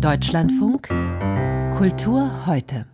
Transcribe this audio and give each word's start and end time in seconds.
Deutschlandfunk 0.00 0.86
Kultur 1.76 2.46
heute. 2.46 2.86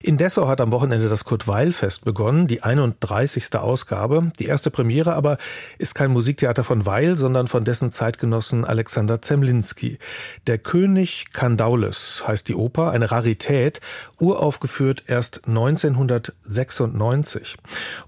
In 0.00 0.18
Dessau 0.18 0.48
hat 0.48 0.60
am 0.60 0.72
Wochenende 0.72 1.08
das 1.08 1.24
Kurt-Weil-Fest 1.24 2.04
begonnen, 2.04 2.48
die 2.48 2.64
31. 2.64 3.54
Ausgabe. 3.54 4.32
Die 4.40 4.46
erste 4.46 4.72
Premiere 4.72 5.14
aber 5.14 5.38
ist 5.78 5.94
kein 5.94 6.10
Musiktheater 6.10 6.64
von 6.64 6.84
Weil, 6.84 7.14
sondern 7.14 7.46
von 7.46 7.62
dessen 7.62 7.92
Zeitgenossen 7.92 8.64
Alexander 8.64 9.22
Zemlinski. 9.22 10.00
Der 10.48 10.58
König 10.58 11.26
Kandaules 11.32 12.24
heißt 12.26 12.48
die 12.48 12.56
Oper, 12.56 12.90
eine 12.90 13.12
Rarität, 13.12 13.80
uraufgeführt 14.18 15.04
erst 15.06 15.46
1996. 15.46 17.56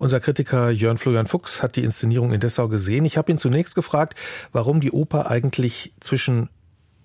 Unser 0.01 0.19
Kritiker 0.19 0.71
Jörn 0.71 0.99
Florian 0.99 1.29
Fuchs 1.29 1.63
hat 1.63 1.77
die 1.77 1.85
Inszenierung 1.85 2.33
in 2.33 2.41
Dessau 2.41 2.67
gesehen. 2.67 3.05
Ich 3.05 3.17
habe 3.17 3.31
ihn 3.31 3.39
zunächst 3.39 3.77
gefragt, 3.77 4.19
warum 4.51 4.81
die 4.81 4.91
Oper 4.91 5.31
eigentlich 5.31 5.93
zwischen 6.01 6.49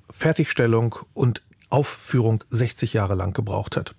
Fertigstellung 0.09 0.95
und 1.13 1.41
Aufführung 1.69 2.43
60 2.49 2.93
Jahre 2.93 3.15
lang 3.15 3.33
gebraucht 3.33 3.77
hat. 3.77 3.95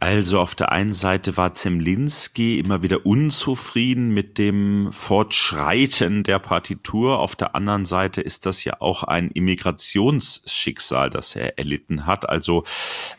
Also 0.00 0.38
auf 0.38 0.54
der 0.54 0.70
einen 0.70 0.92
Seite 0.92 1.36
war 1.36 1.54
Zemlinski 1.54 2.60
immer 2.60 2.82
wieder 2.82 3.04
unzufrieden 3.04 4.14
mit 4.14 4.38
dem 4.38 4.92
Fortschreiten 4.92 6.22
der 6.22 6.38
Partitur. 6.38 7.18
Auf 7.18 7.34
der 7.34 7.56
anderen 7.56 7.84
Seite 7.84 8.20
ist 8.20 8.46
das 8.46 8.62
ja 8.62 8.80
auch 8.80 9.02
ein 9.02 9.32
Immigrationsschicksal, 9.32 11.10
das 11.10 11.34
er 11.34 11.58
erlitten 11.58 12.06
hat. 12.06 12.28
Also 12.28 12.62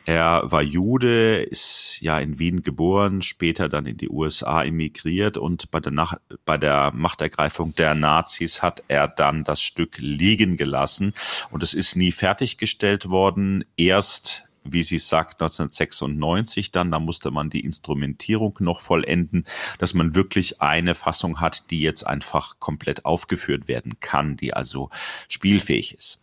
er 0.05 0.43
war 0.45 0.61
Jude, 0.61 1.43
ist 1.43 1.97
ja 1.99 2.17
in 2.17 2.39
Wien 2.39 2.63
geboren, 2.63 3.23
später 3.23 3.67
dann 3.67 3.85
in 3.85 3.97
die 3.97 4.09
USA 4.09 4.63
emigriert 4.63 5.37
und 5.37 5.71
bei 5.71 5.81
der, 5.81 5.91
Nach 5.91 6.17
bei 6.45 6.57
der 6.57 6.91
Machtergreifung 6.93 7.75
der 7.75 7.93
Nazis 7.93 8.61
hat 8.61 8.83
er 8.87 9.09
dann 9.09 9.43
das 9.43 9.61
Stück 9.61 9.97
liegen 9.97 10.55
gelassen 10.55 11.13
und 11.51 11.61
es 11.61 11.73
ist 11.73 11.97
nie 11.97 12.13
fertiggestellt 12.13 13.09
worden. 13.09 13.65
Erst 13.75 14.48
wie 14.71 14.83
sie 14.83 14.97
sagt, 14.97 15.41
1996 15.41 16.71
dann, 16.71 16.91
da 16.91 16.99
musste 16.99 17.31
man 17.31 17.49
die 17.49 17.61
Instrumentierung 17.61 18.57
noch 18.59 18.81
vollenden, 18.81 19.45
dass 19.77 19.93
man 19.93 20.15
wirklich 20.15 20.61
eine 20.61 20.95
Fassung 20.95 21.39
hat, 21.39 21.69
die 21.71 21.81
jetzt 21.81 22.05
einfach 22.05 22.59
komplett 22.59 23.05
aufgeführt 23.05 23.67
werden 23.67 23.99
kann, 23.99 24.37
die 24.37 24.53
also 24.53 24.89
spielfähig 25.27 25.93
ist. 25.95 26.21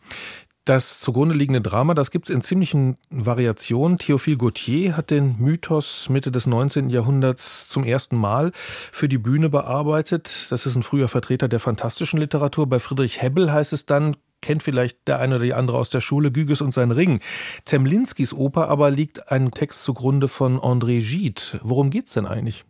Das 0.67 0.99
zugrunde 0.99 1.33
liegende 1.33 1.61
Drama, 1.61 1.95
das 1.95 2.11
gibt 2.11 2.29
es 2.29 2.35
in 2.35 2.43
ziemlichen 2.43 2.97
Variationen. 3.09 3.99
Théophile 3.99 4.37
Gautier 4.37 4.97
hat 4.97 5.13
den 5.13 5.37
Mythos 5.39 6.09
Mitte 6.09 6.33
des 6.33 6.47
19. 6.47 6.91
Jahrhunderts 6.91 7.69
zum 7.69 7.85
ersten 7.85 8.17
Mal 8.17 8.51
für 8.91 9.09
die 9.09 9.17
Bühne 9.17 9.49
bearbeitet. 9.49 10.49
Das 10.51 10.67
ist 10.67 10.75
ein 10.75 10.83
früher 10.83 11.07
Vertreter 11.07 11.47
der 11.47 11.61
fantastischen 11.61 12.19
Literatur. 12.19 12.69
Bei 12.69 12.81
Friedrich 12.81 13.23
Hebbel 13.23 13.53
heißt 13.53 13.73
es 13.73 13.87
dann, 13.87 14.17
kennt 14.43 14.65
vielleicht 14.65 15.07
der 15.07 15.21
eine 15.21 15.37
oder 15.37 15.45
die 15.45 15.55
andere 15.55 15.79
aus 15.79 15.91
der 15.91 16.01
Schule, 16.01 16.33
Güges 16.33 16.61
und 16.61 16.75
sein 16.75 16.91
Ring. 16.91 17.21
Zemlinskis 17.65 18.33
Oper 18.33 18.67
aber 18.67 18.91
liegt 18.91 19.31
ein 19.31 19.53
Text 19.53 19.85
zugrunde 19.85 20.27
von 20.27 20.59
André 20.59 21.01
Gide. 21.01 21.61
Worum 21.63 21.91
geht's 21.91 22.15
denn 22.15 22.27
eigentlich? 22.27 22.65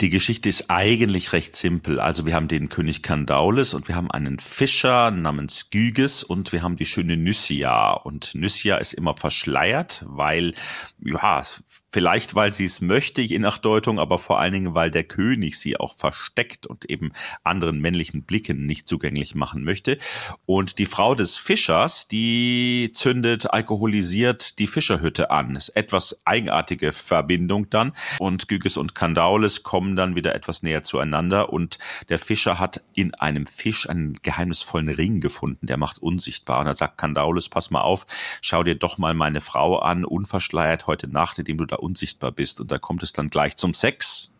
Die 0.00 0.10
Geschichte 0.10 0.48
ist 0.48 0.70
eigentlich 0.70 1.32
recht 1.32 1.54
simpel. 1.54 2.00
Also 2.00 2.26
wir 2.26 2.34
haben 2.34 2.48
den 2.48 2.68
König 2.68 3.02
Kandaules 3.02 3.74
und 3.74 3.88
wir 3.88 3.94
haben 3.94 4.10
einen 4.10 4.38
Fischer 4.38 5.10
namens 5.10 5.70
Gyges 5.70 6.24
und 6.24 6.52
wir 6.52 6.62
haben 6.62 6.76
die 6.76 6.86
schöne 6.86 7.16
Nyssia. 7.16 7.92
Und 7.92 8.34
Nyssia 8.34 8.76
ist 8.76 8.92
immer 8.92 9.16
verschleiert, 9.16 10.04
weil, 10.06 10.54
ja, 10.98 11.44
vielleicht 11.94 12.34
weil 12.34 12.52
sie 12.52 12.64
es 12.64 12.80
möchte, 12.80 13.22
je 13.22 13.38
nach 13.38 13.58
Deutung, 13.58 13.98
aber 13.98 14.18
vor 14.18 14.40
allen 14.40 14.52
Dingen, 14.52 14.74
weil 14.74 14.90
der 14.90 15.04
König 15.04 15.58
sie 15.58 15.78
auch 15.78 15.94
versteckt 15.96 16.66
und 16.66 16.84
eben 16.90 17.12
anderen 17.44 17.80
männlichen 17.80 18.24
Blicken 18.24 18.66
nicht 18.66 18.86
zugänglich 18.88 19.34
machen 19.34 19.64
möchte. 19.64 19.98
Und 20.44 20.78
die 20.78 20.86
Frau 20.86 21.14
des 21.14 21.36
Fischers, 21.36 22.08
die 22.08 22.90
zündet 22.94 23.50
alkoholisiert 23.50 24.58
die 24.58 24.66
Fischerhütte 24.66 25.30
an. 25.30 25.56
Ist 25.56 25.70
etwas 25.70 26.20
eigenartige 26.26 26.92
Verbindung 26.92 27.70
dann. 27.70 27.92
Und 28.18 28.48
Gyges 28.48 28.76
und 28.76 28.94
Kandaules 28.94 29.62
kommen 29.62 29.84
kommen 29.84 29.96
dann 29.96 30.16
wieder 30.16 30.34
etwas 30.34 30.62
näher 30.62 30.82
zueinander 30.82 31.52
und 31.52 31.78
der 32.08 32.18
Fischer 32.18 32.58
hat 32.58 32.82
in 32.94 33.14
einem 33.14 33.46
Fisch 33.46 33.88
einen 33.88 34.14
geheimnisvollen 34.22 34.88
Ring 34.88 35.20
gefunden, 35.20 35.66
der 35.66 35.76
macht 35.76 35.98
unsichtbar. 35.98 36.60
Und 36.60 36.66
er 36.66 36.74
sagt 36.74 36.98
Kandaules, 36.98 37.48
pass 37.48 37.70
mal 37.70 37.82
auf, 37.82 38.06
schau 38.40 38.62
dir 38.62 38.74
doch 38.74 38.98
mal 38.98 39.14
meine 39.14 39.40
Frau 39.40 39.78
an, 39.78 40.04
unverschleiert 40.04 40.86
heute 40.86 41.06
Nacht, 41.06 41.38
indem 41.38 41.58
du 41.58 41.66
da 41.66 41.76
unsichtbar 41.84 42.32
bist. 42.32 42.60
Und 42.60 42.72
da 42.72 42.78
kommt 42.78 43.02
es 43.02 43.12
dann 43.12 43.30
gleich 43.30 43.56
zum 43.56 43.74
Sex. 43.74 44.32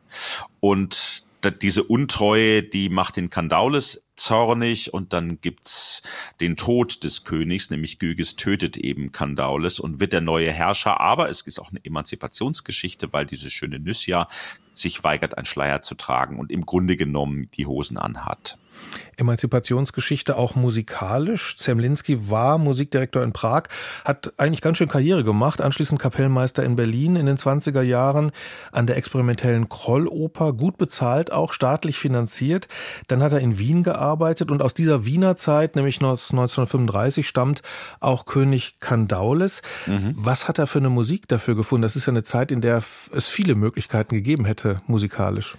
Und 0.61 1.25
diese 1.51 1.85
Untreue, 1.85 2.63
die 2.63 2.89
macht 2.89 3.17
den 3.17 3.29
Kandaules 3.29 4.07
zornig 4.17 4.95
und 4.95 5.13
dann 5.13 5.41
gibt's 5.41 6.03
den 6.41 6.57
Tod 6.57 7.05
des 7.05 7.25
Königs, 7.25 7.71
nämlich 7.71 7.99
Gyges 7.99 8.37
tötet 8.37 8.77
eben 8.77 9.13
Kandaules 9.13 9.79
und 9.79 10.01
wird 10.01 10.13
der 10.13 10.21
neue 10.21 10.53
Herrscher. 10.53 11.01
Aber 11.01 11.29
es 11.29 11.43
ist 11.43 11.59
auch 11.59 11.71
eine 11.71 11.85
Emanzipationsgeschichte, 11.85 13.13
weil 13.13 13.27
diese 13.27 13.51
schöne 13.51 13.79
Nyssia 13.79 14.29
sich 14.75 15.05
weigert, 15.05 15.37
einen 15.37 15.47
Schleier 15.47 15.83
zu 15.83 15.95
tragen 15.95 16.39
und 16.39 16.51
im 16.51 16.65
Grunde 16.65 16.97
genommen 16.97 17.51
die 17.55 17.67
Hosen 17.67 17.99
anhat. 17.99 18.57
Emanzipationsgeschichte 19.17 20.37
auch 20.37 20.55
musikalisch. 20.55 21.57
Zemlinski 21.57 22.31
war 22.31 22.59
Musikdirektor 22.59 23.23
in 23.23 23.33
Prag, 23.33 23.65
hat 24.05 24.33
eigentlich 24.39 24.61
ganz 24.61 24.79
schön 24.79 24.89
Karriere 24.89 25.25
gemacht, 25.25 25.61
anschließend 25.61 26.01
Kapellmeister 26.01 26.65
in 26.65 26.77
Berlin 26.77 27.17
in 27.17 27.27
den 27.27 27.37
20er 27.37 27.83
Jahren 27.83 28.33
an 28.73 28.87
der 28.87 28.97
experimentellen 28.97 29.69
Krolloper, 29.69 30.53
gut 30.53 30.79
bezahlt, 30.79 31.33
auch 31.33 31.53
staatlich 31.53 31.99
finanziert. 31.99 32.69
Dann 33.09 33.23
hat 33.23 33.33
er 33.33 33.41
in 33.41 33.59
Wien 33.59 33.83
gearbeitet 33.83 34.51
und 34.51 34.63
aus 34.63 34.75
dieser 34.75 35.05
Wiener 35.05 35.37
Zeit, 35.37 35.77
nämlich 35.77 35.97
1935, 35.97 37.27
stammt 37.29 37.63
auch 38.01 38.27
König 38.27 38.81
Kandaules. 38.81 39.63
Mhm. 39.87 40.15
Was 40.17 40.49
hat 40.49 40.59
er 40.59 40.67
für 40.67 40.79
eine 40.79 40.91
Musik 40.91 41.29
dafür 41.29 41.55
gefunden? 41.55 41.83
Das 41.83 41.97
ist 41.97 42.07
ja 42.07 42.13
eine 42.13 42.25
Zeit, 42.25 42.51
in 42.51 42.61
der 42.61 42.83
es 43.13 43.29
viele 43.29 43.55
Möglichkeiten 43.55 44.15
gegeben 44.15 44.45
hätte, 44.45 44.79
musikalisch. 44.87 45.55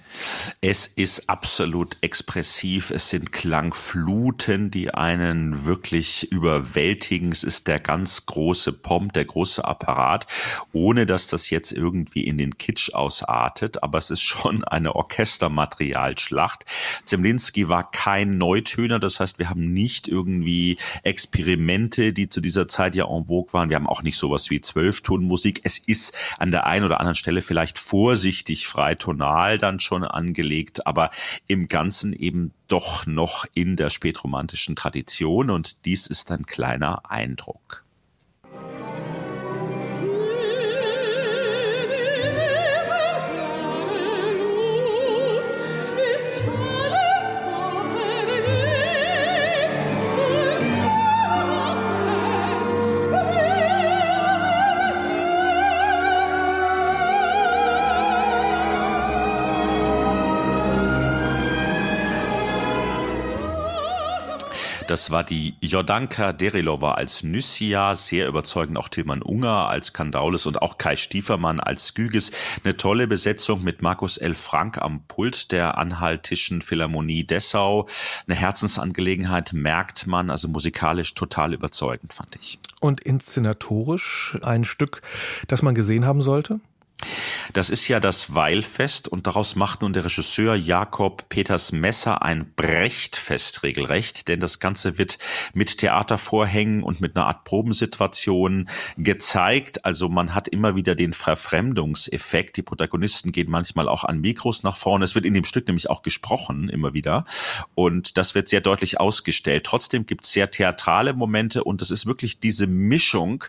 Es 0.62 0.88
ist 0.88 1.30
absolut 1.30 1.98
expressiv. 2.02 2.92
Es 2.92 3.05
sind 3.10 3.32
Klangfluten, 3.32 4.72
die 4.72 4.94
einen 4.94 5.66
wirklich 5.66 6.32
überwältigen. 6.32 7.32
Es 7.32 7.44
ist 7.44 7.68
der 7.68 7.80
ganz 7.80 8.26
große 8.26 8.74
Pomp, 8.74 9.14
der 9.14 9.26
große 9.26 9.64
Apparat, 9.64 10.28
ohne 10.74 11.06
dass 11.06 11.28
das 11.28 11.50
jetzt 11.50 11.72
irgendwie 11.72 12.24
in 12.26 12.38
den 12.38 12.58
Kitsch 12.58 12.94
ausartet. 12.94 13.84
Aber 13.84 13.98
es 13.98 14.12
ist 14.12 14.22
schon 14.22 14.64
eine 14.64 14.96
Orchestermaterialschlacht. 14.96 16.66
Zemlinski 17.06 17.70
war 17.70 17.92
kein 17.92 18.38
Neutöner, 18.38 19.00
das 19.00 19.20
heißt, 19.20 19.40
wir 19.40 19.50
haben 19.50 19.74
nicht 19.74 20.08
irgendwie 20.08 20.78
Experimente, 21.04 22.14
die 22.14 22.30
zu 22.30 22.42
dieser 22.42 22.68
Zeit 22.68 22.96
ja 22.96 23.06
en 23.06 23.26
vogue 23.26 23.54
waren. 23.54 23.70
Wir 23.70 23.76
haben 23.76 23.88
auch 23.88 24.04
nicht 24.04 24.18
sowas 24.18 24.50
wie 24.50 24.62
Zwölftonmusik. 24.62 25.62
Es 25.64 25.78
ist 25.78 26.16
an 26.38 26.52
der 26.52 26.66
einen 26.66 26.86
oder 26.86 27.00
anderen 27.00 27.16
Stelle 27.16 27.42
vielleicht 27.42 27.80
vorsichtig 27.80 28.68
freitonal 28.68 29.58
dann 29.58 29.80
schon 29.80 30.04
angelegt, 30.04 30.86
aber 30.88 31.12
im 31.48 31.68
Ganzen 31.68 32.14
eben 32.14 32.54
doch 32.68 33.06
noch 33.06 33.46
in 33.54 33.76
der 33.76 33.90
spätromantischen 33.90 34.76
Tradition 34.76 35.50
und 35.50 35.86
dies 35.86 36.08
ist 36.08 36.32
ein 36.32 36.46
kleiner 36.46 37.10
Eindruck. 37.10 37.85
Das 64.88 65.10
war 65.10 65.24
die 65.24 65.56
Jordanka 65.62 66.32
Derilova 66.32 66.94
als 66.94 67.24
Nyssia, 67.24 67.96
sehr 67.96 68.28
überzeugend 68.28 68.78
auch 68.78 68.88
Tilman 68.88 69.24
Unger 69.24 69.68
als 69.68 69.94
Kandaules 69.94 70.46
und 70.46 70.62
auch 70.62 70.78
Kai 70.78 70.96
Stiefermann 70.96 71.60
als 71.60 71.96
Güges. 71.96 72.32
Eine 72.64 72.78
tolle 72.78 73.08
Besetzung 73.08 73.64
mit 73.64 73.82
Markus 73.82 74.18
L. 74.18 74.36
Frank 74.36 74.78
am 74.78 75.02
Pult 75.08 75.52
der 75.52 75.80
Anhaltischen 75.80 76.62
Philharmonie 76.62 77.24
Dessau. 77.24 77.88
Eine 78.28 78.36
Herzensangelegenheit 78.36 79.54
merkt 79.54 80.06
man, 80.06 80.30
also 80.30 80.48
musikalisch 80.48 81.16
total 81.16 81.56
überzeugend, 81.56 82.14
fand 82.14 82.36
ich. 82.36 82.60
Und 82.80 83.02
inszenatorisch 83.02 84.38
ein 84.44 84.66
Stück, 84.66 85.02
das 85.48 85.64
man 85.64 85.74
gesehen 85.74 86.06
haben 86.06 86.22
sollte? 86.22 86.60
Das 87.54 87.70
ist 87.70 87.88
ja 87.88 88.00
das 88.00 88.34
Weilfest 88.34 89.08
und 89.08 89.28
daraus 89.28 89.56
macht 89.56 89.82
nun 89.82 89.94
der 89.94 90.06
Regisseur 90.06 90.56
Jakob 90.56 91.30
Peters 91.30 91.72
Messer 91.72 92.24
ein 92.24 92.54
Brechtfest 92.56 93.62
regelrecht, 93.64 94.28
denn 94.28 94.40
das 94.40 94.60
Ganze 94.60 94.98
wird 94.98 95.20
mit 95.54 95.78
Theatervorhängen 95.78 96.82
und 96.82 97.02
mit 97.02 97.16
einer 97.16 97.28
Art 97.28 97.44
Probensituation 97.44 98.70
gezeigt. 98.98 99.86
Also 99.86 100.10
man 100.10 100.34
hat 100.34 100.48
immer 100.48 100.76
wieder 100.76 100.96
den 100.96 101.14
Verfremdungseffekt. 101.14 102.58
Die 102.58 102.64
Protagonisten 102.64 103.32
gehen 103.32 103.50
manchmal 103.50 103.88
auch 103.88 104.04
an 104.04 104.22
Mikros 104.22 104.64
nach 104.64 104.78
vorne. 104.78 105.06
Es 105.06 105.14
wird 105.14 105.26
in 105.26 105.34
dem 105.34 105.46
Stück 105.46 105.68
nämlich 105.68 105.90
auch 105.90 106.02
gesprochen, 106.02 106.70
immer 106.70 106.94
wieder. 106.94 107.26
Und 107.76 108.18
das 108.18 108.34
wird 108.34 108.50
sehr 108.50 108.62
deutlich 108.62 109.00
ausgestellt. 109.00 109.66
Trotzdem 109.66 110.06
gibt 110.06 110.26
es 110.26 110.32
sehr 110.32 110.50
theatrale 110.50 111.14
Momente 111.14 111.64
und 111.64 111.82
es 111.82 111.92
ist 111.92 112.06
wirklich 112.06 112.40
diese 112.40 112.66
Mischung, 112.66 113.44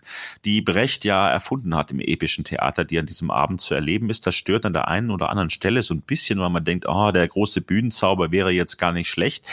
die 0.44 0.60
Brecht 0.60 1.04
ja 1.04 1.28
erfunden 1.30 1.74
hat 1.74 1.90
im 1.90 2.00
epischen 2.00 2.44
Theater, 2.44 2.84
die 2.84 2.98
an 2.98 3.06
diesem 3.06 3.30
Abend 3.30 3.60
zu 3.60 3.74
erleben 3.74 3.85
ist. 4.10 4.26
Das 4.26 4.34
stört 4.34 4.66
an 4.66 4.72
der 4.72 4.88
einen 4.88 5.10
oder 5.10 5.30
anderen 5.30 5.50
Stelle 5.50 5.82
so 5.82 5.94
ein 5.94 6.02
bisschen, 6.02 6.38
weil 6.38 6.50
man 6.50 6.64
denkt, 6.64 6.86
oh, 6.88 7.10
der 7.12 7.26
große 7.26 7.60
Bühnenzauber 7.60 8.30
wäre 8.30 8.50
jetzt 8.50 8.76
gar 8.76 8.92
nicht 8.92 9.08
schlecht. 9.08 9.44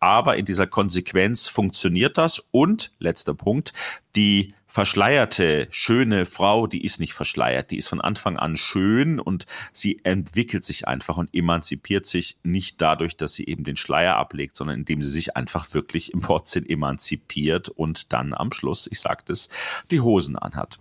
Aber 0.00 0.36
in 0.36 0.44
dieser 0.44 0.66
Konsequenz 0.66 1.48
funktioniert 1.48 2.18
das. 2.18 2.42
Und 2.50 2.92
letzter 2.98 3.34
Punkt, 3.34 3.72
die 4.16 4.54
verschleierte, 4.72 5.68
schöne 5.70 6.24
Frau, 6.24 6.66
die 6.66 6.82
ist 6.82 6.98
nicht 6.98 7.12
verschleiert, 7.12 7.70
die 7.70 7.76
ist 7.76 7.88
von 7.88 8.00
Anfang 8.00 8.38
an 8.38 8.56
schön 8.56 9.20
und 9.20 9.44
sie 9.74 10.00
entwickelt 10.02 10.64
sich 10.64 10.88
einfach 10.88 11.18
und 11.18 11.34
emanzipiert 11.34 12.06
sich 12.06 12.38
nicht 12.42 12.80
dadurch, 12.80 13.18
dass 13.18 13.34
sie 13.34 13.44
eben 13.44 13.64
den 13.64 13.76
Schleier 13.76 14.16
ablegt, 14.16 14.56
sondern 14.56 14.78
indem 14.78 15.02
sie 15.02 15.10
sich 15.10 15.36
einfach 15.36 15.74
wirklich 15.74 16.14
im 16.14 16.26
Wortsinn 16.26 16.66
emanzipiert 16.66 17.68
und 17.68 18.14
dann 18.14 18.32
am 18.32 18.50
Schluss, 18.50 18.88
ich 18.90 19.00
sagte 19.00 19.34
es, 19.34 19.50
die 19.90 20.00
Hosen 20.00 20.38
anhat. 20.38 20.78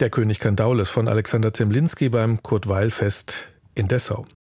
Der 0.00 0.10
König 0.10 0.38
Kandaules 0.38 0.88
von 0.88 1.08
Alexander 1.08 1.52
Zemlinski 1.52 2.08
beim 2.08 2.42
Kurt 2.42 2.68
Weil 2.68 2.90
Fest 2.90 3.48
in 3.74 3.88
Dessau. 3.88 4.26